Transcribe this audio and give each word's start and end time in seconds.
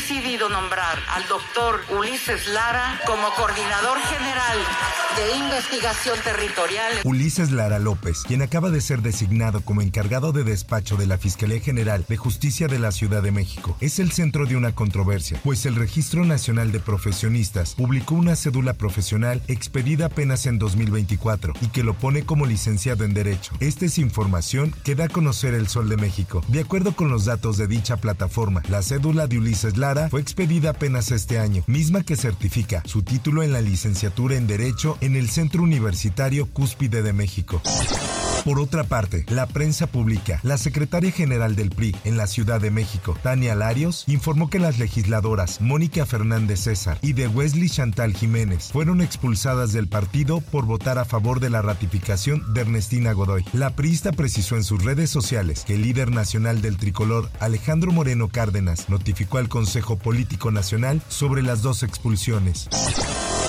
Decidido 0.00 0.48
nombrar 0.48 0.98
al 1.10 1.28
doctor 1.28 1.78
Ulises 1.90 2.48
Lara 2.48 2.98
como 3.04 3.28
coordinador 3.36 3.98
general 3.98 4.58
de 5.14 5.36
investigación 5.36 6.18
territorial. 6.24 6.94
Ulises 7.04 7.50
Lara 7.50 7.78
López, 7.78 8.22
quien 8.26 8.40
acaba 8.40 8.70
de 8.70 8.80
ser 8.80 9.02
designado 9.02 9.60
como 9.60 9.82
encargado 9.82 10.32
de 10.32 10.42
despacho 10.42 10.96
de 10.96 11.06
la 11.06 11.18
Fiscalía 11.18 11.60
General 11.60 12.06
de 12.08 12.16
Justicia 12.16 12.66
de 12.66 12.78
la 12.78 12.92
Ciudad 12.92 13.22
de 13.22 13.30
México, 13.30 13.76
es 13.80 13.98
el 13.98 14.10
centro 14.10 14.46
de 14.46 14.56
una 14.56 14.74
controversia, 14.74 15.38
pues 15.44 15.66
el 15.66 15.74
Registro 15.74 16.24
Nacional 16.24 16.72
de 16.72 16.80
Profesionistas 16.80 17.74
publicó 17.74 18.14
una 18.14 18.36
cédula 18.36 18.72
profesional 18.72 19.42
expedida 19.48 20.06
apenas 20.06 20.46
en 20.46 20.58
2024 20.58 21.52
y 21.60 21.68
que 21.68 21.84
lo 21.84 21.92
pone 21.92 22.24
como 22.24 22.46
licenciado 22.46 23.04
en 23.04 23.12
Derecho. 23.12 23.52
Esta 23.60 23.84
es 23.84 23.98
información 23.98 24.74
que 24.82 24.94
da 24.94 25.04
a 25.04 25.08
conocer 25.08 25.52
el 25.52 25.68
Sol 25.68 25.90
de 25.90 25.98
México. 25.98 26.42
De 26.48 26.60
acuerdo 26.60 26.92
con 26.92 27.10
los 27.10 27.26
datos 27.26 27.58
de 27.58 27.66
dicha 27.66 27.98
plataforma, 27.98 28.62
la 28.70 28.82
cédula 28.82 29.26
de 29.26 29.36
Ulises 29.36 29.76
Lara 29.76 29.89
fue 30.10 30.20
expedida 30.20 30.70
apenas 30.70 31.10
este 31.10 31.38
año, 31.38 31.62
misma 31.66 32.02
que 32.02 32.16
certifica 32.16 32.82
su 32.86 33.02
título 33.02 33.42
en 33.42 33.52
la 33.52 33.60
licenciatura 33.60 34.36
en 34.36 34.46
Derecho 34.46 34.96
en 35.00 35.16
el 35.16 35.28
Centro 35.28 35.62
Universitario 35.62 36.46
Cúspide 36.46 37.02
de 37.02 37.12
México. 37.12 37.62
Por 38.44 38.58
otra 38.58 38.84
parte, 38.84 39.26
la 39.28 39.46
prensa 39.46 39.86
publica, 39.86 40.40
la 40.42 40.56
secretaria 40.56 41.10
general 41.12 41.56
del 41.56 41.70
PRI 41.70 41.94
en 42.04 42.16
la 42.16 42.26
Ciudad 42.26 42.60
de 42.60 42.70
México, 42.70 43.16
Tania 43.22 43.54
Larios, 43.54 44.04
informó 44.06 44.48
que 44.48 44.58
las 44.58 44.78
legisladoras 44.78 45.60
Mónica 45.60 46.06
Fernández 46.06 46.60
César 46.60 46.98
y 47.02 47.12
de 47.12 47.28
Wesley 47.28 47.68
Chantal 47.68 48.14
Jiménez 48.14 48.70
fueron 48.72 49.02
expulsadas 49.02 49.72
del 49.72 49.88
partido 49.88 50.40
por 50.40 50.64
votar 50.64 50.98
a 50.98 51.04
favor 51.04 51.40
de 51.40 51.50
la 51.50 51.60
ratificación 51.60 52.54
de 52.54 52.62
Ernestina 52.62 53.12
Godoy. 53.12 53.44
La 53.52 53.76
priista 53.76 54.10
precisó 54.12 54.56
en 54.56 54.64
sus 54.64 54.82
redes 54.84 55.10
sociales 55.10 55.64
que 55.66 55.74
el 55.74 55.82
líder 55.82 56.10
nacional 56.10 56.62
del 56.62 56.78
tricolor, 56.78 57.30
Alejandro 57.40 57.92
Moreno 57.92 58.28
Cárdenas, 58.28 58.88
notificó 58.88 59.38
al 59.38 59.48
Consejo 59.48 59.98
Político 59.98 60.50
Nacional 60.50 61.02
sobre 61.08 61.42
las 61.42 61.60
dos 61.60 61.82
expulsiones. 61.82 62.68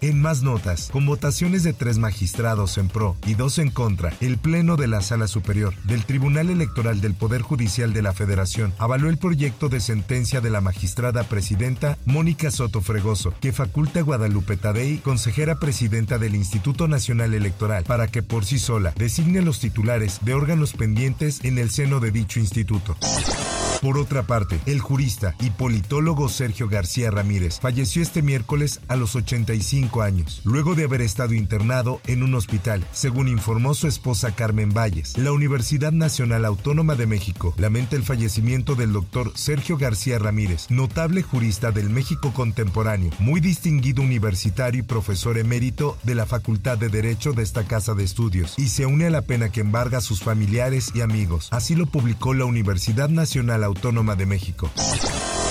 En 0.00 0.20
más 0.20 0.42
notas, 0.42 0.90
con 0.92 1.06
votaciones 1.06 1.62
de 1.62 1.72
tres 1.72 1.98
magistrados 1.98 2.76
en 2.78 2.88
pro 2.88 3.16
y 3.26 3.34
dos 3.34 3.58
en 3.58 3.70
contra, 3.70 4.12
el 4.20 4.36
Pleno 4.36 4.76
de 4.76 4.86
la 4.88 5.00
Sala 5.00 5.26
Superior 5.26 5.74
del 5.84 6.04
Tribunal 6.04 6.50
Electoral 6.50 7.00
del 7.00 7.14
Poder 7.14 7.42
Judicial 7.42 7.92
de 7.92 8.02
la 8.02 8.12
Federación 8.12 8.74
avaló 8.78 9.08
el 9.08 9.16
proyecto 9.16 9.68
de 9.68 9.80
sentencia 9.80 10.40
de 10.40 10.50
la 10.50 10.60
magistrada 10.60 11.24
presidenta 11.24 11.96
Mónica 12.04 12.50
Soto 12.50 12.82
Fregoso, 12.82 13.32
que 13.40 13.52
faculta 13.52 14.00
a 14.00 14.02
Guadalupe 14.02 14.56
Tadei, 14.56 14.98
consejera 14.98 15.58
presidenta 15.58 16.18
del 16.18 16.34
Instituto 16.34 16.88
Nacional 16.88 17.32
Electoral, 17.34 17.84
para 17.84 18.08
que 18.08 18.22
por 18.22 18.44
sí 18.44 18.58
sola 18.58 18.92
designe 18.96 19.40
los 19.40 19.60
titulares 19.60 20.18
de 20.22 20.34
órganos 20.34 20.74
pendientes 20.74 21.40
en 21.42 21.58
el 21.58 21.70
seno 21.70 22.00
de 22.00 22.10
dicho 22.10 22.38
instituto. 22.38 22.96
Por 23.82 23.98
otra 23.98 24.22
parte, 24.22 24.58
el 24.66 24.80
jurista 24.80 25.34
y 25.40 25.50
politólogo 25.50 26.28
Sergio 26.28 26.68
García 26.68 27.10
Ramírez 27.10 27.60
falleció 27.60 28.02
este 28.02 28.22
miércoles 28.22 28.80
a 28.88 28.96
los 28.96 29.14
85 29.14 30.02
años, 30.02 30.40
luego 30.44 30.74
de 30.74 30.84
haber 30.84 31.02
estado 31.02 31.34
internado 31.34 32.00
en 32.06 32.22
un 32.22 32.34
hospital, 32.34 32.84
según 32.92 33.28
informó 33.28 33.74
su 33.74 33.86
esposa 33.86 34.34
Carmen 34.34 34.70
Valles. 34.70 35.18
La 35.18 35.32
Universidad 35.32 35.92
Nacional 35.92 36.44
Autónoma 36.44 36.94
de 36.94 37.06
México 37.06 37.54
lamenta 37.58 37.96
el 37.96 38.02
fallecimiento 38.02 38.74
del 38.74 38.92
doctor 38.92 39.32
Sergio 39.34 39.76
García 39.76 40.18
Ramírez, 40.18 40.70
notable 40.70 41.22
jurista 41.22 41.70
del 41.70 41.90
México 41.90 42.32
contemporáneo, 42.32 43.10
muy 43.18 43.40
distinguido 43.40 44.02
universitario 44.02 44.80
y 44.80 44.84
profesor 44.84 45.38
emérito 45.38 45.98
de 46.02 46.14
la 46.14 46.26
Facultad 46.26 46.78
de 46.78 46.88
Derecho 46.88 47.32
de 47.32 47.42
esta 47.42 47.64
casa 47.64 47.94
de 47.94 48.04
estudios, 48.04 48.54
y 48.58 48.68
se 48.68 48.86
une 48.86 49.06
a 49.06 49.10
la 49.10 49.22
pena 49.22 49.50
que 49.50 49.60
embarga 49.60 49.98
a 49.98 50.02
sus 50.02 50.22
familiares 50.22 50.92
y 50.94 51.02
amigos. 51.02 51.48
Así 51.52 51.74
lo 51.74 51.86
publicó 51.86 52.32
la 52.34 52.46
Universidad 52.46 53.08
Nacional 53.08 53.64
Autónoma 53.66 54.14
de 54.14 54.26
México. 54.26 54.70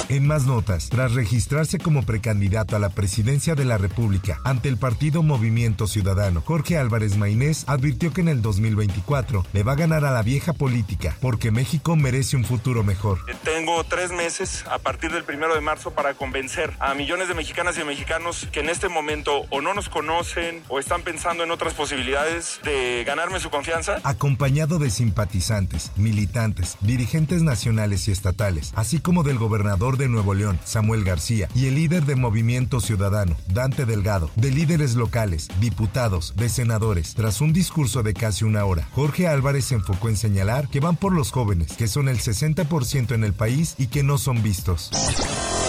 En 0.08 0.28
más 0.28 0.46
notas, 0.46 0.90
tras 0.90 1.16
registrarse 1.16 1.80
como 1.80 2.04
precandidato 2.04 2.76
a 2.76 2.80
la 2.80 2.90
presidencia 2.90 3.56
de 3.56 3.66
la 3.66 3.80
República 3.80 4.40
ante 4.44 4.70
el 4.70 4.78
partido 4.78 5.24
Movimiento 5.24 5.88
Ciudadano, 5.88 6.44
Jorge 6.46 6.78
Álvarez 6.78 7.18
Maynés 7.18 7.64
advirtió 7.68 8.14
que 8.14 8.22
en 8.22 8.28
el 8.28 8.44
2024 8.44 9.44
le 9.52 9.64
va 9.64 9.72
a 9.72 9.76
ganar 9.76 10.06
a 10.06 10.12
la 10.12 10.22
vieja 10.22 10.54
política 10.54 11.18
porque 11.22 11.50
México 11.50 11.96
merece 11.96 12.38
un 12.38 12.46
futuro 12.46 12.84
mejor. 12.84 13.18
Tengo 13.44 13.84
tres 13.84 14.12
meses 14.12 14.64
a 14.70 14.78
partir 14.78 15.12
del 15.12 15.24
primero 15.24 15.56
de 15.56 15.62
marzo 15.62 15.90
para 15.90 16.14
convencer 16.14 16.72
a 16.80 16.94
millones 16.94 17.28
de 17.28 17.34
mexicanas 17.34 17.76
y 17.80 17.84
mexicanos 17.84 18.48
que 18.52 18.60
en 18.60 18.70
este 18.70 18.90
momento 18.90 19.46
o 19.50 19.62
no 19.62 19.74
nos 19.74 19.90
conocen 19.90 20.62
o 20.68 20.78
están 20.78 21.02
pensando 21.02 21.44
en 21.44 21.50
otras 21.50 21.74
posibilidades 21.74 22.60
de 22.64 23.04
ganarme 23.08 23.40
su 23.40 23.50
confianza. 23.50 23.98
Acompañado 24.04 24.78
de 24.78 24.92
simpatizantes, 24.92 25.92
militantes, 25.96 26.78
dirigentes 26.82 27.42
nacionales 27.42 28.08
y 28.08 28.12
estatales, 28.12 28.72
así 28.76 29.00
como 29.00 29.24
del 29.24 29.40
gobernador 29.40 29.95
de 29.96 30.10
Nuevo 30.10 30.34
León, 30.34 30.60
Samuel 30.64 31.04
García, 31.04 31.48
y 31.56 31.68
el 31.68 31.76
líder 31.76 32.06
de 32.06 32.16
Movimiento 32.16 32.80
Ciudadano, 32.80 33.36
Dante 33.48 33.86
Delgado, 33.86 34.30
de 34.36 34.52
líderes 34.52 34.96
locales, 34.96 35.48
diputados, 35.60 36.34
de 36.36 36.50
senadores. 36.50 37.14
Tras 37.16 37.42
un 37.42 37.54
discurso 37.54 38.04
de 38.04 38.14
casi 38.14 38.46
una 38.46 38.66
hora, 38.66 38.88
Jorge 38.92 39.28
Álvarez 39.28 39.66
se 39.66 39.76
enfocó 39.76 40.10
en 40.10 40.18
señalar 40.18 40.68
que 40.70 40.80
van 40.80 40.98
por 40.98 41.14
los 41.14 41.32
jóvenes, 41.32 41.74
que 41.74 41.88
son 41.88 42.10
el 42.10 42.20
60% 42.20 43.14
en 43.14 43.24
el 43.24 43.34
país 43.34 43.76
y 43.78 43.88
que 43.88 44.04
no 44.04 44.18
son 44.18 44.42
vistos. 44.44 44.92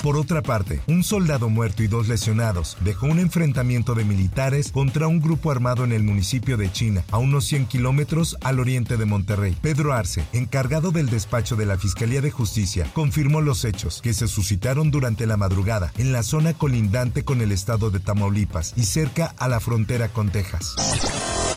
Por 0.06 0.16
otra 0.16 0.40
parte, 0.40 0.80
un 0.86 1.02
soldado 1.02 1.48
muerto 1.48 1.82
y 1.82 1.88
dos 1.88 2.06
lesionados 2.06 2.76
dejó 2.82 3.06
un 3.06 3.18
enfrentamiento 3.18 3.96
de 3.96 4.04
militares 4.04 4.70
contra 4.70 5.08
un 5.08 5.20
grupo 5.20 5.50
armado 5.50 5.82
en 5.82 5.90
el 5.90 6.04
municipio 6.04 6.56
de 6.56 6.70
China, 6.70 7.02
a 7.10 7.18
unos 7.18 7.44
100 7.46 7.66
kilómetros 7.66 8.36
al 8.44 8.60
oriente 8.60 8.98
de 8.98 9.04
Monterrey. 9.04 9.56
Pedro 9.60 9.92
Arce, 9.92 10.24
encargado 10.32 10.92
del 10.92 11.10
despacho 11.10 11.56
de 11.56 11.66
la 11.66 11.76
Fiscalía 11.76 12.20
de 12.20 12.30
Justicia, 12.30 12.88
confirmó 12.94 13.40
los 13.40 13.64
hechos 13.64 14.00
que 14.00 14.14
se 14.14 14.28
suscitaron 14.28 14.92
durante 14.92 15.26
la 15.26 15.36
madrugada 15.36 15.92
en 15.98 16.12
la 16.12 16.22
zona 16.22 16.54
colindante 16.54 17.24
con 17.24 17.40
el 17.40 17.50
estado 17.50 17.90
de 17.90 17.98
Tamaulipas 17.98 18.74
y 18.76 18.84
cerca 18.84 19.34
a 19.38 19.48
la 19.48 19.58
frontera 19.58 20.06
con 20.06 20.30
Texas. 20.30 20.76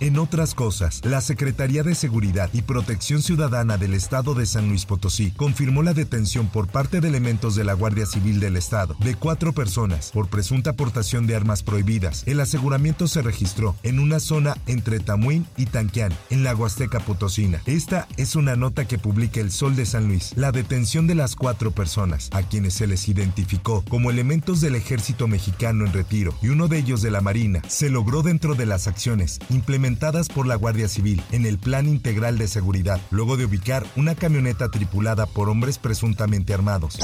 En 0.02 0.18
otras 0.18 0.56
cosas, 0.56 1.02
la 1.04 1.20
Secretaría 1.20 1.84
de 1.84 1.94
Seguridad 1.94 2.50
y 2.54 2.62
Protección 2.62 3.22
Ciudadana 3.22 3.78
del 3.78 3.94
Estado 3.94 4.34
de 4.34 4.46
San 4.46 4.70
Luis 4.70 4.86
Potosí 4.86 5.32
confirmó 5.32 5.84
la 5.84 5.94
detención 5.94 6.48
por 6.48 6.70
parte 6.70 7.02
de 7.02 7.10
elementos 7.10 7.54
de 7.56 7.66
la 7.66 7.74
Guardia 7.74 8.06
Civil 8.06 8.40
del 8.40 8.56
Estado 8.56 8.96
de 9.02 9.16
cuatro 9.16 9.52
personas 9.52 10.12
por 10.14 10.30
presunta 10.30 10.70
aportación 10.70 11.28
de 11.28 11.36
armas 11.36 11.64
prohibidas. 11.64 12.24
El 12.28 12.40
aseguramiento 12.40 13.10
se 13.10 13.22
registró 13.22 13.76
en 13.84 14.00
una 14.00 14.22
zona 14.22 14.56
entre 14.68 15.02
Tamuín 15.02 15.46
y 15.58 15.66
Tanquián, 15.66 16.14
en 16.30 16.46
la 16.46 16.56
Huasteca 16.56 17.02
Potosina. 17.02 17.62
Esta 17.66 18.08
es 18.16 18.38
una 18.38 18.56
nota 18.56 18.88
que 18.88 19.00
publica 19.00 19.42
El 19.42 19.52
Sol 19.52 19.76
de 19.76 19.86
San 19.86 20.08
Luis. 20.08 20.32
La 20.38 20.54
detención 20.54 21.08
de 21.08 21.16
las 21.16 21.36
cuatro 21.36 21.72
personas, 21.72 22.30
a 22.32 22.44
quienes 22.44 22.74
se 22.74 22.88
les 22.88 23.10
identificó 23.10 23.84
como 23.90 24.10
elementos 24.12 24.62
del 24.62 24.76
ejército 24.76 25.28
mexicano 25.28 25.86
en 25.86 25.92
retiro 25.92 26.34
y 26.42 26.48
uno 26.48 26.70
de 26.70 26.78
ellos 26.78 27.02
de 27.02 27.12
la 27.12 27.20
Marina, 27.20 27.62
se 27.68 27.90
logró 27.90 28.22
dentro 28.22 28.56
de 28.56 28.66
las 28.66 28.88
acciones 28.88 29.40
implementadas 29.50 29.89
por 30.34 30.46
la 30.46 30.56
Guardia 30.56 30.88
Civil 30.88 31.22
en 31.32 31.46
el 31.46 31.58
Plan 31.58 31.88
Integral 31.88 32.38
de 32.38 32.48
Seguridad, 32.48 33.02
luego 33.10 33.38
de 33.38 33.46
ubicar 33.46 33.86
una 33.96 34.14
camioneta 34.14 34.70
tripulada 34.70 35.26
por 35.26 35.50
hombres 35.50 35.80
presuntamente 35.80 36.54
armados. 36.54 36.98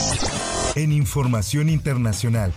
En 0.76 0.92
información 0.92 1.70
internacional. 1.70 2.54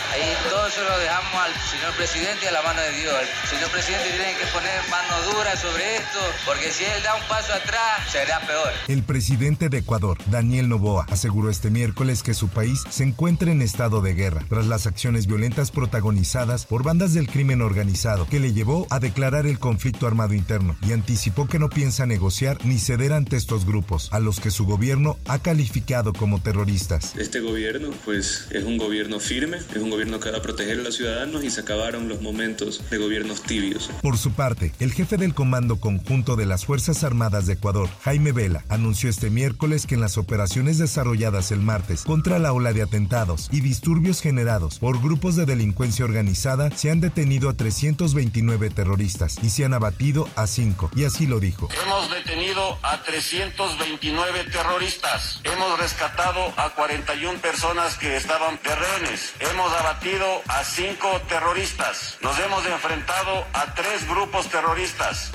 Todo 0.69 0.85
lo 0.85 0.99
dejamos 0.99 1.35
al 1.35 1.55
señor 1.71 1.95
presidente 1.97 2.45
y 2.45 2.49
a 2.49 2.53
la 2.53 2.61
mano 2.61 2.83
de 2.83 2.93
Dios. 2.93 3.15
El 3.43 3.49
señor 3.49 3.71
presidente 3.71 4.11
tiene 4.11 4.35
que 4.37 4.47
poner 4.53 4.81
mano 4.91 5.33
dura 5.33 5.57
sobre 5.57 5.97
esto, 5.97 6.19
porque 6.45 6.71
si 6.71 6.85
él 6.85 7.03
da 7.03 7.15
un 7.15 7.27
paso 7.27 7.55
atrás, 7.55 8.07
será 8.13 8.39
peor. 8.41 8.71
El 8.87 9.03
presidente 9.03 9.71
de 9.71 9.79
Ecuador, 9.79 10.19
Daniel 10.27 10.69
Noboa, 10.69 11.07
aseguró 11.11 11.49
este 11.49 11.71
miércoles 11.71 12.23
que 12.23 12.35
su 12.35 12.49
país 12.49 12.83
se 12.91 13.05
encuentra 13.05 13.51
en 13.51 13.63
estado 13.63 14.03
de 14.03 14.13
guerra 14.13 14.45
tras 14.51 14.67
las 14.67 14.87
acciones 14.87 15.27
violentas 15.27 15.71
protagonizadas 15.71 16.67
por 16.67 16.83
bandas 16.83 17.15
del 17.15 17.29
crimen 17.29 17.63
organizado, 17.63 18.27
que 18.29 18.39
le 18.39 18.53
llevó 18.53 18.87
a 18.91 19.01
declarar 19.01 19.47
el 19.47 19.59
conflicto 19.59 20.07
armado 20.07 20.35
interno 20.35 20.77
y 20.87 20.93
anticipó 20.93 21.49
que 21.49 21.59
no 21.59 21.71
piensa 21.71 22.05
negociar 22.05 22.59
ni 22.65 22.79
ceder 22.79 23.15
ante 23.15 23.37
estos 23.37 23.65
grupos, 23.65 24.11
a 24.13 24.21
los 24.21 24.39
que 24.39 24.51
su 24.51 24.67
gobierno 24.67 25.17
ha 25.27 25.39
calificado 25.39 26.13
como 26.13 26.43
terroristas. 26.43 27.17
Este 27.17 27.41
gobierno, 27.41 27.91
pues, 28.05 28.49
es 28.51 28.65
un 28.65 28.77
gobierno 28.77 29.19
firme, 29.19 29.57
es 29.57 29.77
un 29.79 29.89
gobierno 29.89 30.21
que 30.21 30.31
va 30.31 30.39
a 30.39 30.43
proteger 30.59 30.81
a 30.81 30.91
ciudad 30.91 30.99
ciudadanos 30.99 31.45
y 31.45 31.51
se 31.51 31.61
acabaron 31.61 32.09
los 32.09 32.21
momentos 32.21 32.83
de 32.91 32.99
gobiernos 32.99 33.43
tibios. 33.43 33.89
Por 34.03 34.19
su 34.19 34.33
parte, 34.33 34.73
el 34.81 34.93
jefe 34.93 35.17
del 35.17 35.33
Comando 35.33 35.79
Conjunto 35.79 36.35
de 36.35 36.47
las 36.47 36.65
Fuerzas 36.65 37.05
Armadas 37.05 37.47
de 37.47 37.53
Ecuador, 37.53 37.89
Jaime 38.03 38.33
Vela, 38.33 38.65
anunció 38.69 39.09
este 39.09 39.31
miércoles 39.31 39.87
que 39.87 39.95
en 39.95 40.01
las 40.01 40.19
operaciones 40.19 40.79
desarrolladas 40.79 41.53
el 41.53 41.61
martes 41.61 42.03
contra 42.03 42.41
la 42.41 42.53
ola 42.53 42.73
de 42.73 42.83
atentados 42.83 43.49
y 43.53 43.61
disturbios 43.61 44.21
generados 44.21 44.81
por 44.81 45.01
grupos 45.01 45.37
de 45.37 45.47
delincuencia 45.47 46.05
organizada 46.05 46.73
se 46.73 46.91
han 46.91 47.01
detenido 47.01 47.49
a 47.49 47.55
329 47.55 48.71
terroristas 48.71 49.37
y 49.41 49.51
se 49.51 49.65
han 49.65 49.75
abatido 49.75 50.29
a 50.35 50.49
5, 50.49 50.91
y 50.97 51.05
así 51.05 51.29
lo 51.29 51.39
dijo. 51.39 51.69
Hemos 51.85 52.11
detenido 52.11 52.79
a 52.83 53.01
329 53.05 54.45
terroristas, 54.51 55.41
hemos 55.45 55.79
rescatado 55.79 56.53
a 56.57 56.71
41 56.71 57.39
personas 57.39 57.97
que 57.97 58.17
estaban 58.17 58.59
de 58.65 58.75
rehenes, 58.75 59.35
hemos 59.39 59.73
abatido 59.73 60.43
a 60.49 60.65
5 60.65 61.07
terroristas, 61.29 62.19
nos 62.23 62.39
hemos 62.41 62.65
enfrentado 62.67 63.45
a 63.53 63.75
3 63.75 64.09
grupos 64.09 64.49
terroristas. 64.49 65.31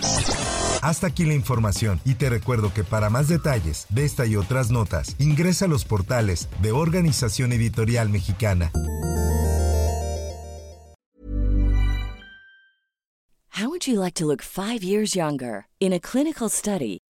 Hasta 0.81 1.07
aquí 1.07 1.25
la 1.25 1.33
información 1.33 2.01
y 2.03 2.15
te 2.15 2.29
recuerdo 2.29 2.73
que 2.73 2.83
para 2.83 3.09
más 3.09 3.27
detalles 3.27 3.85
de 3.89 4.05
esta 4.05 4.25
y 4.25 4.35
otras 4.35 4.71
notas, 4.71 5.15
ingresa 5.19 5.65
a 5.65 5.67
los 5.67 5.85
portales 5.85 6.49
de 6.61 6.71
Organización 6.71 7.53
Editorial 7.53 8.09
Mexicana. 8.09 8.71
How 13.55 13.69
would 13.69 13.85
you 13.85 13.99
like 13.99 14.15
to 14.15 14.25
look 14.25 14.41
5 14.41 14.83
years 14.83 15.13
younger? 15.13 15.67
In 15.79 15.93
a 15.93 15.99
clinical 15.99 16.49
study, 16.49 17.02